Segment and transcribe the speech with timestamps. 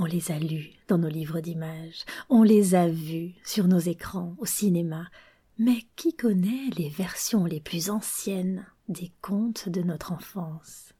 [0.00, 4.36] On les a lus dans nos livres d'images, on les a vus sur nos écrans
[4.38, 5.08] au cinéma,
[5.58, 10.92] mais qui connaît les versions les plus anciennes des contes de notre enfance?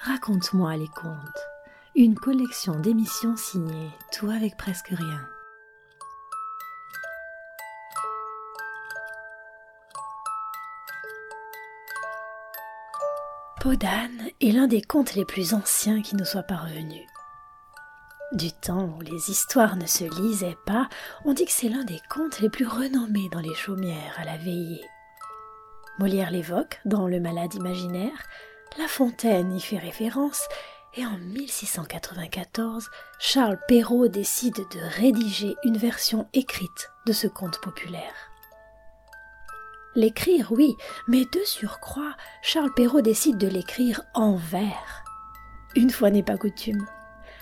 [0.00, 1.14] Raconte-moi les contes,
[1.94, 5.24] une collection d'émissions signées, tout avec presque rien.
[13.60, 17.06] Podane est l'un des contes les plus anciens qui nous soit parvenu.
[18.32, 20.88] Du temps où les histoires ne se lisaient pas,
[21.24, 24.36] on dit que c'est l'un des contes les plus renommés dans les chaumières à la
[24.36, 24.84] veillée.
[25.98, 28.28] Molière l'évoque dans Le Malade imaginaire,
[28.76, 30.42] La Fontaine y fait référence,
[30.94, 38.30] et en 1694, Charles Perrault décide de rédiger une version écrite de ce conte populaire.
[39.94, 40.76] L'écrire, oui,
[41.08, 45.02] mais de surcroît, Charles Perrault décide de l'écrire en vers.
[45.76, 46.86] Une fois n'est pas coutume.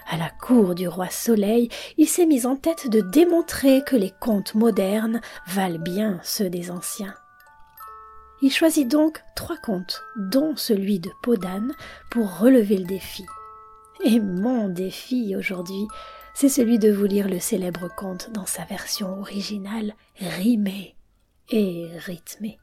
[0.09, 4.13] À la cour du roi Soleil, il s'est mis en tête de démontrer que les
[4.21, 7.15] contes modernes valent bien ceux des anciens.
[8.41, 11.73] Il choisit donc trois contes, dont celui de Podane,
[12.11, 13.25] pour relever le défi.
[14.05, 15.89] Et mon défi aujourd'hui,
[16.35, 20.95] c'est celui de vous lire le célèbre conte dans sa version originale, rimée
[21.51, 22.59] et rythmé.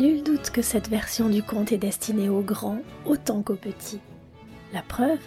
[0.00, 4.00] Nul doute que cette version du conte est destinée aux grands autant qu'aux petits.
[4.72, 5.20] La preuve,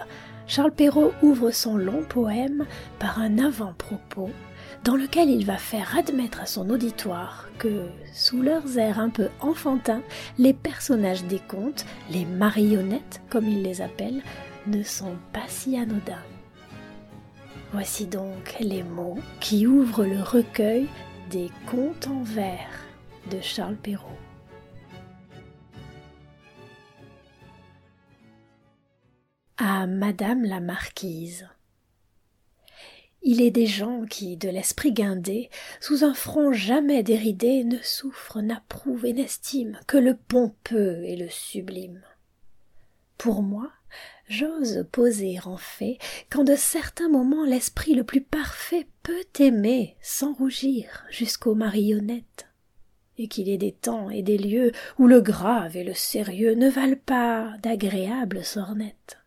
[0.47, 2.65] Charles Perrault ouvre son long poème
[2.97, 4.31] par un avant-propos
[4.83, 7.83] dans lequel il va faire admettre à son auditoire que,
[8.15, 10.01] sous leurs airs un peu enfantins,
[10.39, 14.23] les personnages des contes, les marionnettes comme il les appelle,
[14.65, 16.25] ne sont pas si anodins.
[17.73, 20.87] Voici donc les mots qui ouvrent le recueil
[21.29, 22.71] des contes en vers
[23.29, 24.22] de Charles Perrault.
[29.65, 31.47] À Madame la Marquise.
[33.21, 35.49] Il est des gens qui, de l'esprit guindé,
[35.79, 41.29] sous un front jamais déridé, ne souffrent, n'approuvent et n'estiment que le pompeux et le
[41.29, 42.01] sublime.
[43.17, 43.71] Pour moi,
[44.27, 45.97] j'ose poser en fait
[46.29, 52.49] qu'en de certains moments l'esprit le plus parfait peut aimer sans rougir jusqu'aux marionnettes,
[53.17, 56.69] et qu'il est des temps et des lieux où le grave et le sérieux ne
[56.69, 59.22] valent pas d'agréables sornettes.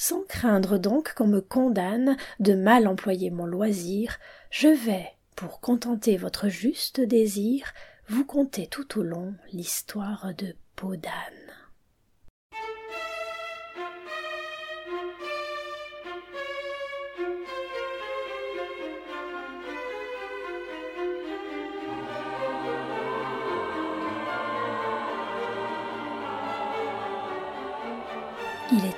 [0.00, 6.16] Sans craindre donc qu'on me condamne de mal employer mon loisir, je vais, pour contenter
[6.16, 7.74] votre juste désir,
[8.06, 11.12] vous conter tout au long l'histoire de Podane.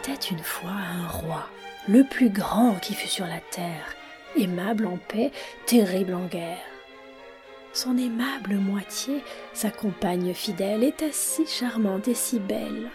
[0.01, 1.47] Était une fois un roi,
[1.87, 3.95] le plus grand qui fut sur la terre,
[4.39, 5.31] aimable en paix,
[5.67, 6.57] terrible en guerre.
[7.75, 9.23] Son aimable moitié,
[9.53, 12.91] sa compagne fidèle, était si charmante et si belle.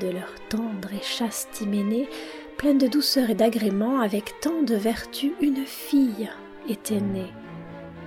[0.00, 2.08] De leur tendre et chaste hyménée,
[2.58, 6.28] pleine de douceur et d'agrément, avec tant de vertu, une fille
[6.68, 7.32] était née,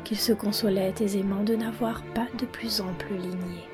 [0.04, 3.68] qu'il se consolait aisément de n'avoir pas de plus ample lignée.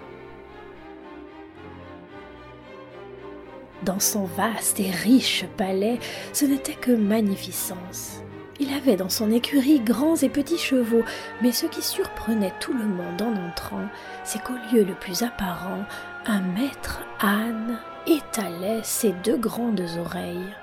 [3.85, 5.99] Dans son vaste et riche palais,
[6.31, 8.21] ce n'était que magnificence.
[8.59, 11.03] Il avait dans son écurie grands et petits chevaux,
[11.41, 13.85] mais ce qui surprenait tout le monde en entrant,
[14.23, 15.83] c'est qu'au lieu le plus apparent,
[16.25, 17.77] un maître âne
[18.07, 20.55] étalait ses deux grandes oreilles.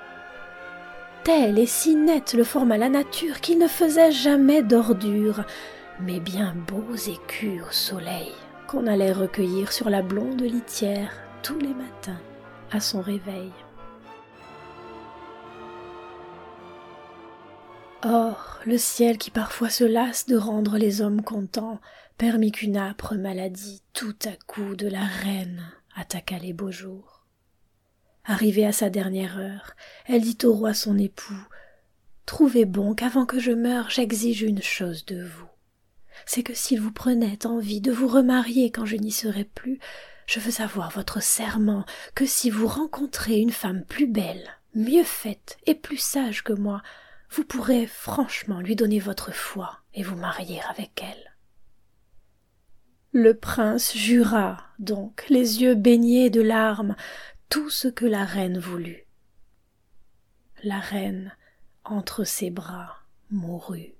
[1.23, 5.43] Tel et si net le forma la nature qu'il ne faisait jamais d'ordure,
[5.99, 8.31] mais bien beaux écus au soleil,
[8.65, 11.11] qu'on allait recueillir sur la blonde litière
[11.43, 12.19] tous les matins
[12.71, 13.51] à son réveil.
[18.03, 21.79] Or, le ciel qui parfois se lasse de rendre les hommes contents,
[22.17, 25.63] permit qu'une âpre maladie, tout à coup de la reine,
[25.95, 27.25] attaqua les beaux jours.
[28.25, 29.75] Arrivée à sa dernière heure,
[30.07, 31.47] elle dit au roi son époux
[32.25, 35.47] Trouvez bon qu'avant que je meure, j'exige une chose de vous.
[36.25, 39.79] C'est que s'il vous prenait envie de vous remarier quand je n'y serai plus,
[40.25, 41.85] je veux avoir votre serment
[42.15, 46.81] que si vous rencontrez une femme plus belle, mieux faite et plus sage que moi,
[47.29, 51.31] vous pourrez franchement lui donner votre foi et vous marier avec elle.
[53.13, 56.95] Le prince jura donc, les yeux baignés de larmes,
[57.49, 59.05] tout ce que la reine voulut.
[60.63, 61.35] La reine,
[61.83, 63.95] entre ses bras, mourut.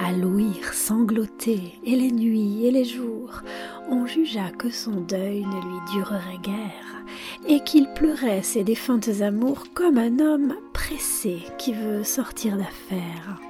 [0.00, 3.42] À l'ouïr sangloter et les nuits et les jours,
[3.90, 7.02] on jugea que son deuil ne lui durerait guère,
[7.48, 13.40] et qu'il pleurait ses défuntes amours comme un homme pressé qui veut sortir d'affaire.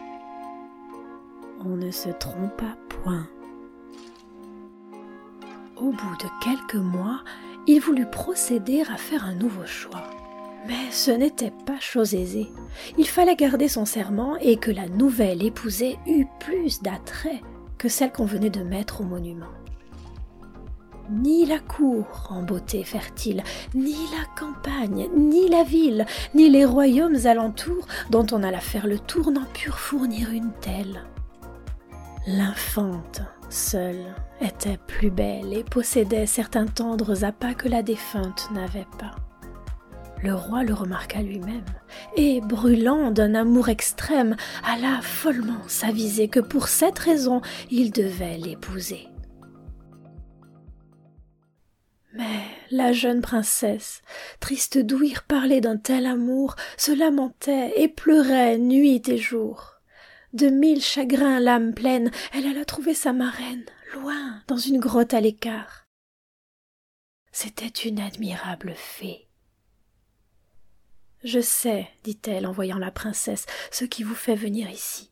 [1.66, 3.28] On ne se trompa point.
[5.76, 7.22] Au bout de quelques mois,
[7.66, 10.17] il voulut procéder à faire un nouveau choix.
[10.66, 12.49] Mais ce n'était pas chose aisée.
[12.99, 17.40] Il fallait garder son serment et que la nouvelle épousée eût plus d'attrait
[17.78, 19.46] que celle qu'on venait de mettre au monument.
[21.10, 23.43] Ni la cour en beauté fertile,
[23.75, 28.99] ni la campagne, ni la ville, ni les royaumes alentours dont on alla faire le
[28.99, 31.04] tour n'en purent fournir une telle.
[32.26, 39.14] L'infante, seule, était plus belle et possédait certains tendres appas que la défunte n'avait pas.
[40.22, 41.64] Le roi le remarqua lui-même,
[42.16, 49.08] et, brûlant d'un amour extrême, alla follement s'aviser que pour cette raison il devait l'épouser.
[52.14, 52.42] Mais
[52.72, 54.02] la jeune princesse,
[54.40, 59.74] triste d'ouïr parler d'un tel amour, se lamentait et pleurait nuit et jour.
[60.32, 65.20] De mille chagrins l'âme pleine, elle alla trouver sa marraine, loin, dans une grotte à
[65.20, 65.86] l'écart.
[67.30, 69.27] C'était une admirable fée,
[71.24, 75.10] je sais, dit-elle en voyant la princesse, ce qui vous fait venir ici.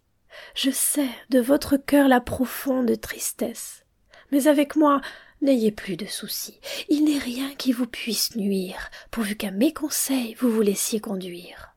[0.55, 3.85] Je sais de votre cœur la profonde tristesse.
[4.31, 5.01] Mais avec moi,
[5.43, 6.61] n'ayez plus de soucis.
[6.89, 11.75] Il n'est rien qui vous puisse nuire, pourvu qu'à mes conseils vous vous laissiez conduire.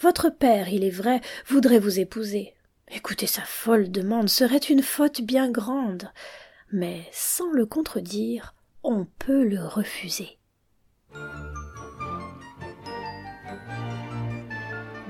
[0.00, 2.54] Votre père, il est vrai, voudrait vous épouser.
[2.88, 6.12] Écoutez sa folle demande serait une faute bien grande,
[6.70, 10.35] mais sans le contredire, on peut le refuser.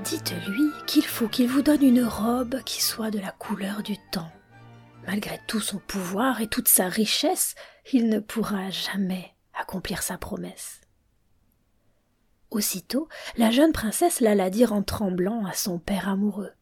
[0.09, 4.31] Dites-lui qu'il faut qu'il vous donne une robe qui soit de la couleur du temps.
[5.05, 7.55] Malgré tout son pouvoir et toute sa richesse,
[7.91, 10.79] il ne pourra jamais accomplir sa promesse.
[12.51, 16.53] Aussitôt, la jeune princesse l'alla dire en tremblant à son père amoureux.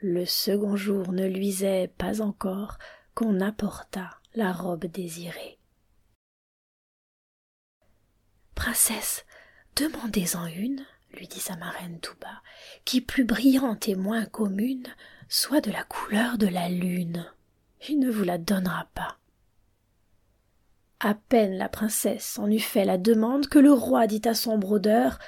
[0.00, 2.78] Le second jour ne luisait pas encore
[3.14, 5.58] qu'on apporta la robe désirée.
[8.54, 9.26] Princesse,
[9.76, 12.42] demandez-en une lui dit sa marraine tout bas,
[12.84, 14.86] qui plus brillante et moins commune
[15.28, 17.26] soit de la couleur de la lune.
[17.88, 19.18] Il ne vous la donnera pas.
[21.00, 24.58] À peine la princesse en eut fait la demande que le roi dit à son
[24.58, 25.18] brodeur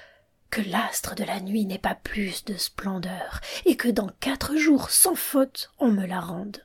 [0.51, 4.91] que l'astre de la nuit n'est pas plus de splendeur, et que dans quatre jours
[4.91, 6.65] sans faute on me la rende.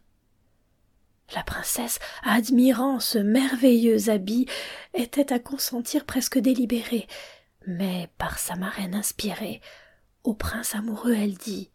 [1.34, 4.48] La princesse, admirant ce merveilleux habit,
[4.94, 7.08] était à consentir presque délibérée,
[7.68, 9.62] mais par sa marraine inspirée,
[10.24, 11.72] au prince amoureux elle dit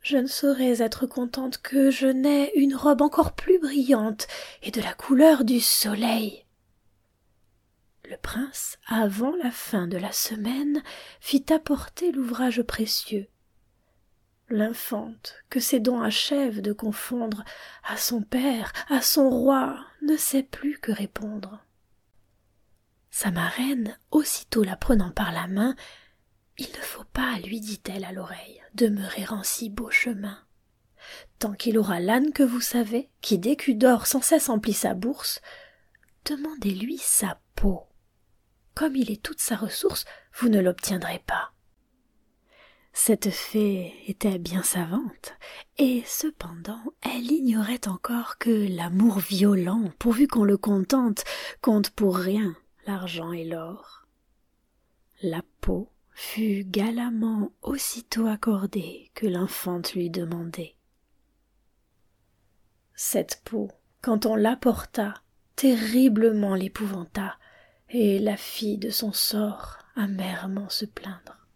[0.00, 4.26] Je ne saurais être contente que je n'aie une robe encore plus brillante
[4.62, 6.44] et de la couleur du soleil.
[8.08, 10.82] Le prince, avant la fin de la semaine,
[11.20, 13.28] fit apporter l'ouvrage précieux.
[14.50, 17.44] L'infante, que ses dons achèvent de confondre,
[17.82, 21.64] à son père, à son roi, ne sait plus que répondre.
[23.16, 25.76] Sa marraine, aussitôt la prenant par la main,
[26.58, 30.36] Il ne faut pas, lui dit-elle à l'oreille, demeurer en si beau chemin.
[31.38, 35.40] Tant qu'il aura l'âne que vous savez, qui d'écus d'or sans cesse emplit sa bourse,
[36.24, 37.84] demandez-lui sa peau.
[38.74, 40.06] Comme il est toute sa ressource,
[40.40, 41.52] vous ne l'obtiendrez pas.
[42.92, 45.34] Cette fée était bien savante,
[45.78, 51.22] et cependant elle ignorait encore que l'amour violent, pourvu qu'on le contente,
[51.62, 52.56] compte pour rien
[52.86, 54.06] l'argent et l'or.
[55.22, 60.76] La peau fut galamment aussitôt accordée que l'infante lui demandait.
[62.94, 65.14] Cette peau, quand on l'apporta,
[65.56, 67.36] terriblement l'épouvanta,
[67.90, 71.46] et la fit de son sort amèrement se plaindre.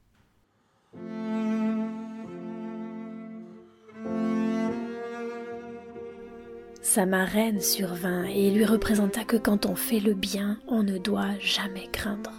[6.81, 11.37] Sa marraine survint et lui représenta que quand on fait le bien, on ne doit
[11.41, 12.33] jamais craindre.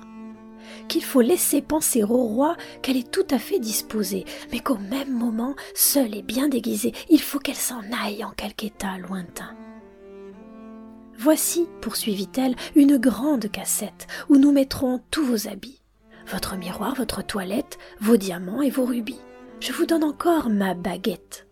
[0.88, 5.12] Qu'il faut laisser penser au roi qu'elle est tout à fait disposée, mais qu'au même
[5.12, 9.56] moment, seule et bien déguisée, il faut qu'elle s'en aille en quelque état lointain.
[11.18, 15.82] Voici, poursuivit-elle, une grande cassette où nous mettrons tous vos habits,
[16.28, 19.20] votre miroir, votre toilette, vos diamants et vos rubis.
[19.60, 21.49] Je vous donne encore ma baguette.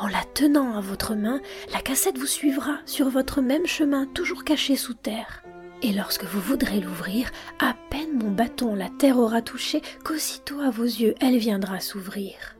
[0.00, 1.42] En la tenant à votre main,
[1.74, 5.42] la cassette vous suivra sur votre même chemin toujours caché sous terre.
[5.82, 10.70] Et lorsque vous voudrez l'ouvrir, à peine mon bâton la terre aura touché qu'aussitôt à
[10.70, 12.56] vos yeux elle viendra s'ouvrir.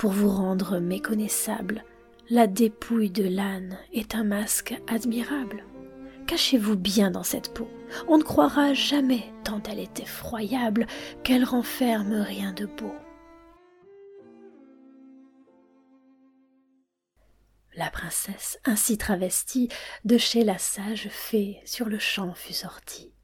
[0.00, 1.84] pour vous rendre méconnaissable.
[2.30, 5.62] La dépouille de l'âne est un masque admirable.
[6.26, 7.68] Cachez-vous bien dans cette peau.
[8.08, 10.86] On ne croira jamais, tant elle est effroyable,
[11.22, 12.94] qu'elle renferme rien de beau.
[17.80, 19.70] La princesse, ainsi travestie,
[20.04, 23.14] de chez la sage fée sur le champ fut sortie.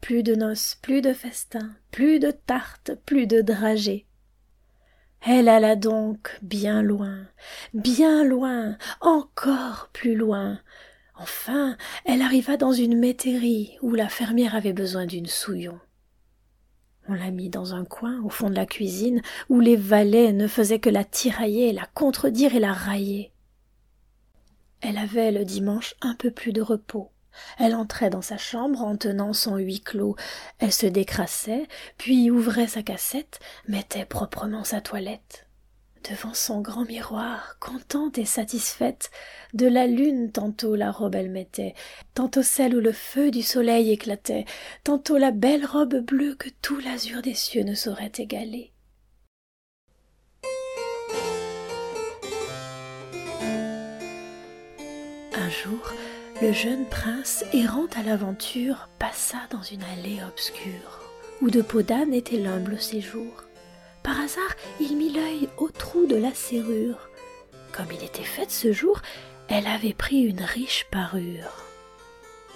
[0.00, 4.04] Plus de noces, plus de festins, plus de tartes, plus de dragées.
[5.24, 7.28] Elle alla donc bien loin,
[7.74, 10.58] bien loin, encore plus loin.
[11.14, 15.78] Enfin, elle arriva dans une métairie où la fermière avait besoin d'une souillon.
[17.08, 20.48] On la mit dans un coin au fond de la cuisine où les valets ne
[20.48, 23.32] faisaient que la tirailler, la contredire et la railler.
[24.80, 27.10] Elle avait le dimanche un peu plus de repos.
[27.58, 30.16] Elle entrait dans sa chambre en tenant son huis clos.
[30.58, 31.66] Elle se décrassait,
[31.98, 35.46] puis ouvrait sa cassette, mettait proprement sa toilette.
[36.08, 39.10] Devant son grand miroir, contente et satisfaite,
[39.54, 41.74] de la lune tantôt la robe elle mettait,
[42.14, 44.44] tantôt celle où le feu du soleil éclatait,
[44.84, 48.72] tantôt la belle robe bleue que tout l'azur des cieux ne saurait égaler.
[56.42, 61.02] Le jeune prince, errant à l'aventure, passa dans une allée obscure,
[61.40, 63.44] où de peau d'âne était l'humble séjour.
[64.02, 67.08] Par hasard, il mit l'œil au trou de la serrure.
[67.72, 69.00] Comme il était fait ce jour,
[69.48, 71.64] elle avait pris une riche parure.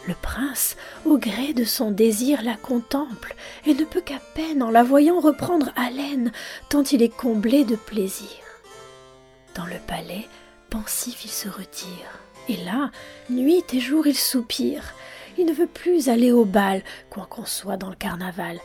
[0.06, 3.34] Le prince, au gré de son désir, la contemple,
[3.66, 6.32] et ne peut qu'à peine en la voyant reprendre haleine,
[6.68, 8.28] tant il est comblé de plaisir.
[9.54, 10.26] Dans le palais,
[10.70, 12.20] pensif il se retire.
[12.50, 12.90] Et là,
[13.28, 14.82] nuit et jour, il soupire.
[15.38, 18.58] Il ne veut plus aller au bal, quoi qu'on soit dans le carnaval.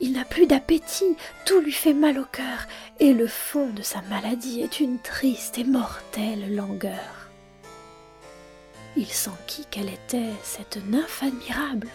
[0.00, 2.66] Il n'a plus d'appétit, tout lui fait mal au cœur,
[2.98, 7.28] et le fond de sa maladie est une triste et mortelle langueur.
[8.96, 11.88] Il s'enquit quelle était cette nymphe admirable?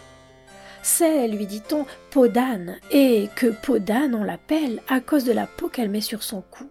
[0.83, 5.47] C'est, lui dit-on, peau d'âne, et que peau d'âne on l'appelle à cause de la
[5.47, 6.69] peau qu'elle met sur son cou.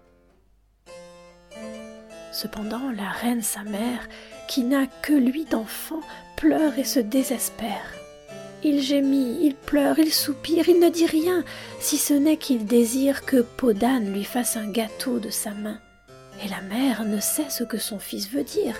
[2.32, 4.08] Cependant, la reine sa mère
[4.48, 6.00] qui n'a que lui d'enfant,
[6.36, 7.94] pleure et se désespère.
[8.62, 11.44] Il gémit, il pleure, il soupire, il ne dit rien,
[11.80, 15.80] si ce n'est qu'il désire que Podane lui fasse un gâteau de sa main.
[16.44, 18.76] Et la mère ne sait ce que son fils veut dire.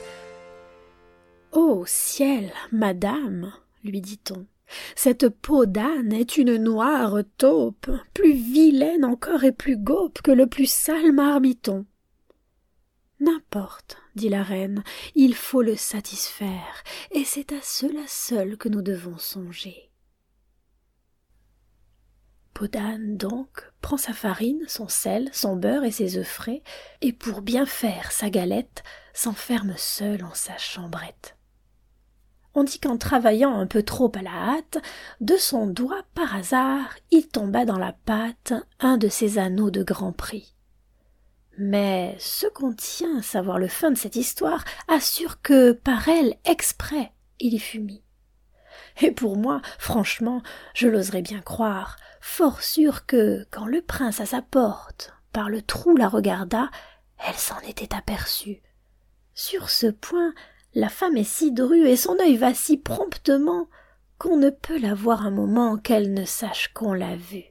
[1.52, 3.52] Ô ciel, madame,
[3.83, 4.47] lui dit-on,
[4.95, 10.47] cette peau d'âne est une noire taupe, plus vilaine encore et plus gaupe que le
[10.47, 11.87] plus sale marmiton.
[13.21, 14.83] N'importe, dit la reine,
[15.15, 19.91] il faut le satisfaire, et c'est à cela seul que nous devons songer.
[22.55, 26.62] Podane, donc, prend sa farine, son sel, son beurre et ses œufs frais,
[27.03, 31.37] et pour bien faire sa galette, s'enferme seul en sa chambrette.
[32.55, 34.79] On dit qu'en travaillant un peu trop à la hâte,
[35.21, 39.83] de son doigt, par hasard, il tomba dans la pâte un de ses anneaux de
[39.83, 40.55] grand prix.
[41.62, 46.37] Mais ce qu'on tient à savoir le fin de cette histoire assure que par elle,
[46.47, 48.02] exprès, il y fut mis.
[49.02, 54.26] Et pour moi, franchement, je l'oserais bien croire, fort sûr que, quand le prince à
[54.26, 56.71] sa porte, par le trou la regarda,
[57.29, 58.62] elle s'en était aperçue.
[59.35, 60.33] Sur ce point,
[60.73, 63.69] la femme est si drue et son œil va si promptement
[64.17, 67.50] qu'on ne peut la voir un moment qu'elle ne sache qu'on l'a vue.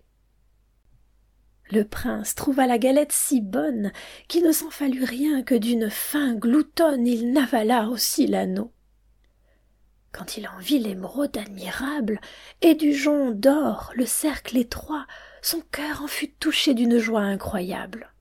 [1.72, 3.92] Le prince trouva la galette si bonne
[4.28, 8.72] qu'il ne s'en fallut rien que d'une faim gloutonne il n'avala aussi l'anneau.
[10.12, 12.20] Quand il en vit l'émeraude admirable
[12.62, 15.06] et du jonc d'or le cercle étroit,
[15.44, 18.12] son cœur en fut touché d'une joie incroyable.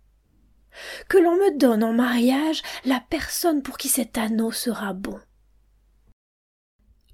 [1.09, 5.19] Que l'on me donne en mariage la personne pour qui cet anneau sera bon.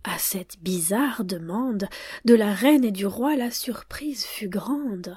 [0.02, 1.88] À cette bizarre demande
[2.24, 5.16] de la reine et du roi la surprise fut grande.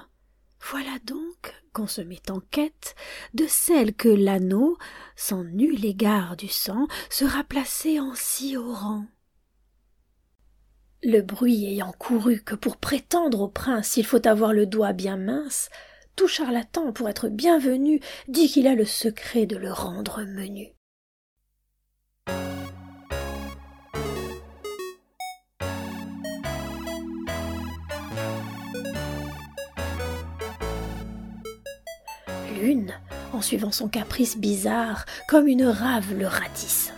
[0.60, 2.94] Voilà donc qu'on se met en quête
[3.34, 4.76] de celle que l'anneau,
[5.16, 9.06] sans nul égard du sang, sera placé en si haut rang.
[11.02, 15.16] Le bruit ayant couru que pour prétendre au prince il faut avoir le doigt bien
[15.16, 15.70] mince,
[16.16, 20.77] tout charlatan pour être bienvenu dit qu'il a le secret de le rendre menu.
[32.68, 32.92] L'une,
[33.32, 36.92] en suivant son caprice bizarre, comme une rave le ratisse.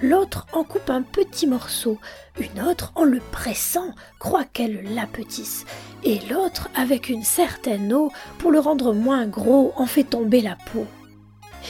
[0.00, 1.98] L'autre en coupe un petit morceau,
[2.38, 5.64] une autre, en le pressant, croit qu'elle l'apetisse,
[6.04, 10.56] et l'autre, avec une certaine eau, pour le rendre moins gros, en fait tomber la
[10.72, 10.86] peau.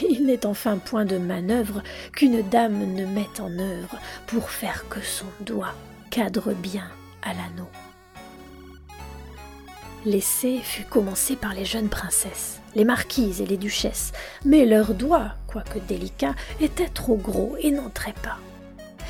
[0.06, 1.82] Il n'est enfin point de manœuvre
[2.12, 3.96] qu'une dame ne mette en œuvre
[4.26, 5.74] pour faire que son doigt
[6.10, 6.90] cadre bien
[7.22, 7.70] à l'anneau.
[10.06, 14.12] L'essai fut commencé par les jeunes princesses, les marquises et les duchesses,
[14.44, 18.38] mais leurs doigts, quoique délicats, étaient trop gros et n'entraient pas.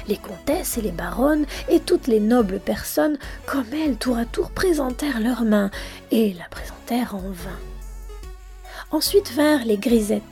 [0.09, 4.51] Les comtesses et les baronnes et toutes les nobles personnes, comme elles, tour à tour
[4.53, 5.71] présentèrent leurs mains
[6.11, 7.61] et la présentèrent en vain.
[8.91, 10.23] Ensuite vinrent les grisettes.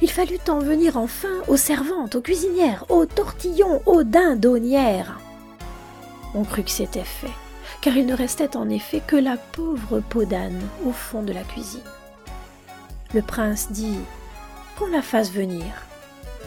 [0.00, 5.20] Il fallut en venir enfin aux servantes, aux cuisinières, aux tortillons, aux dindonnières.
[6.34, 7.28] On crut que c'était fait
[7.80, 11.42] car il ne restait en effet que la pauvre peau d'âne au fond de la
[11.42, 11.80] cuisine.
[13.14, 13.98] Le prince dit
[14.78, 15.64] Qu'on la fasse venir.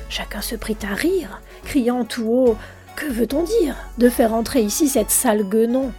[0.10, 2.58] Chacun se prit à rire, criant tout haut
[2.96, 5.92] Que veut-on dire de faire entrer ici cette sale guenon?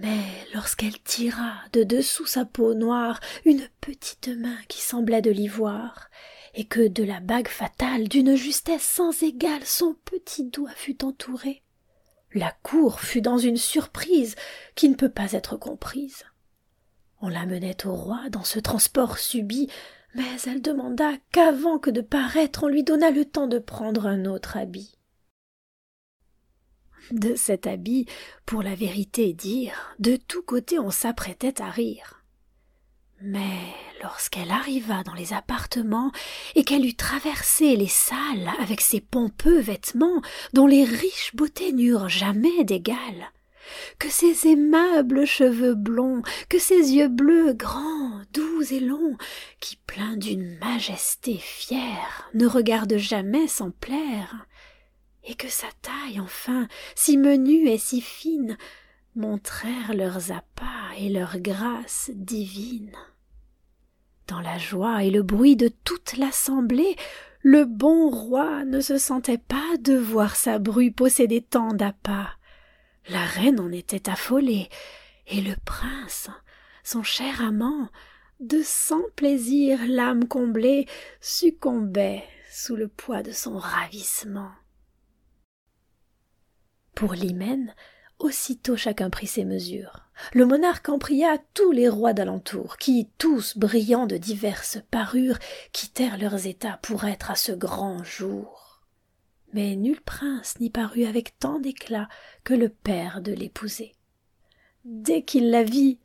[0.00, 6.08] Mais lorsqu'elle tira de dessous sa peau noire une petite main qui semblait de l'ivoire,
[6.54, 11.62] et que de la bague fatale d'une justesse sans égale son petit doigt fut entouré.
[12.34, 14.36] La cour fut dans une surprise
[14.74, 16.24] qui ne peut pas être comprise.
[17.20, 19.68] On la menait au roi dans ce transport subit,
[20.14, 24.24] mais elle demanda qu'avant que de paraître on lui donnât le temps de prendre un
[24.24, 24.94] autre habit.
[27.10, 28.06] De cet habit,
[28.44, 32.17] pour la vérité dire, de tous côtés on s'apprêtait à rire.
[33.20, 36.12] Mais lorsqu'elle arriva dans les appartements
[36.54, 40.22] et qu'elle eut traversé les salles avec ses pompeux vêtements
[40.52, 43.32] dont les riches beautés n'eurent jamais d'égal,
[43.98, 49.16] que ses aimables cheveux blonds, que ses yeux bleus grands, doux et longs,
[49.58, 54.46] qui pleins d'une majesté fière, ne regardent jamais sans plaire,
[55.24, 58.56] et que sa taille enfin, si menue et si fine,
[59.16, 62.96] montrèrent leurs appas et leur grâce divine.
[64.26, 66.96] Dans la joie et le bruit de toute l'assemblée,
[67.42, 72.36] le bon roi ne se sentait pas de voir sa bru posséder tant d'appâts.
[73.08, 74.68] La reine en était affolée,
[75.28, 76.30] et le prince,
[76.82, 77.88] son cher amant,
[78.40, 80.86] de sans plaisir l'âme comblée,
[81.20, 84.50] succombait sous le poids de son ravissement.
[86.94, 87.72] Pour l'hymen,
[88.18, 90.08] Aussitôt chacun prit ses mesures.
[90.32, 95.38] Le monarque en pria tous les rois d'alentour, qui, tous brillants de diverses parures,
[95.72, 98.82] quittèrent leurs états pour être à ce grand jour.
[99.52, 102.08] Mais nul prince n'y parut avec tant d'éclat
[102.42, 103.94] que le père de l'épouser.
[104.84, 106.00] Dès qu'il la vit,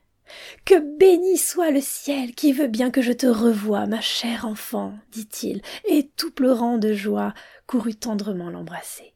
[0.66, 4.94] que béni soit le ciel qui veut bien que je te revoie, ma chère enfant,
[5.12, 7.34] dit-il, et tout pleurant de joie,
[7.66, 9.14] courut tendrement l'embrasser.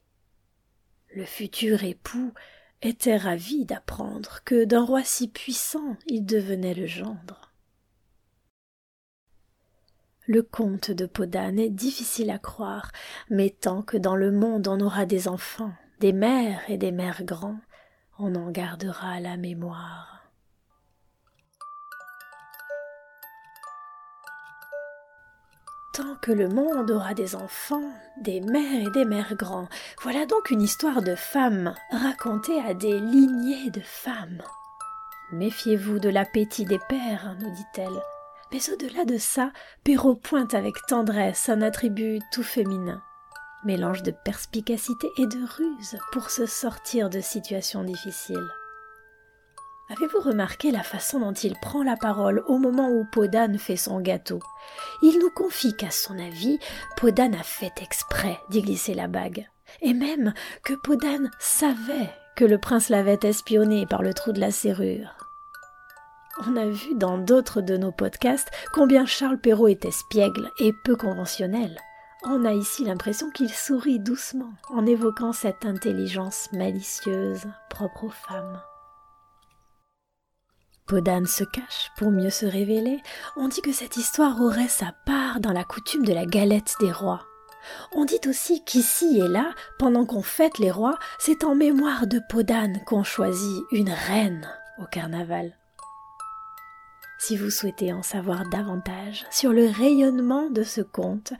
[1.15, 2.33] Le futur époux
[2.81, 7.53] était ravi d'apprendre que d'un roi si puissant il devenait le gendre.
[10.25, 12.91] Le conte de Podane est difficile à croire,
[13.29, 17.23] mais tant que dans le monde on aura des enfants, des mères et des mères
[17.23, 17.59] grands,
[18.19, 20.16] on en gardera la mémoire.
[26.21, 29.67] Que le monde aura des enfants, des mères et des mères grands.
[30.01, 34.41] Voilà donc une histoire de femmes racontée à des lignées de femmes.
[35.31, 38.01] Méfiez-vous de l'appétit des pères, nous dit-elle.
[38.51, 39.51] Mais au-delà de ça,
[39.83, 43.01] Perrault pointe avec tendresse un attribut tout féminin.
[43.65, 48.49] Mélange de perspicacité et de ruse pour se sortir de situations difficiles.
[49.89, 54.01] Avez-vous remarqué la façon dont il prend la parole au moment où Podane fait son
[54.01, 54.39] gâteau?
[55.01, 56.59] Il nous confie qu'à son avis,
[56.97, 59.47] Podane a fait exprès d'y glisser la bague,
[59.81, 60.33] et même
[60.65, 65.15] que Podane savait que le prince l'avait espionné par le trou de la serrure.
[66.45, 70.97] On a vu dans d'autres de nos podcasts combien Charles Perrault était espiègle et peu
[70.97, 71.79] conventionnel.
[72.25, 78.61] On a ici l'impression qu'il sourit doucement en évoquant cette intelligence malicieuse propre aux femmes.
[80.87, 83.01] Podane se cache pour mieux se révéler.
[83.35, 86.91] On dit que cette histoire aurait sa part dans la coutume de la galette des
[86.91, 87.25] rois.
[87.91, 92.21] On dit aussi qu'ici et là, pendant qu'on fête les rois, c'est en mémoire de
[92.29, 95.57] Podane qu'on choisit une reine au carnaval.
[97.19, 101.33] Si vous souhaitez en savoir davantage sur le rayonnement de ce conte,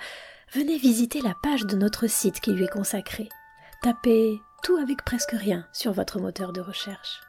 [0.52, 3.30] venez visiter la page de notre site qui lui est consacrée.
[3.82, 7.22] Tapez tout avec presque rien sur votre moteur de recherche.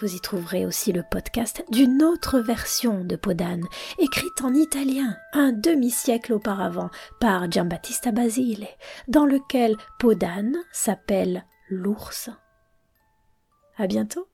[0.00, 3.64] Vous y trouverez aussi le podcast d'une autre version de Podane,
[3.98, 8.66] écrite en italien un demi-siècle auparavant par Giambattista Basile,
[9.06, 12.28] dans lequel Podane s'appelle l'ours.
[13.76, 14.33] À bientôt!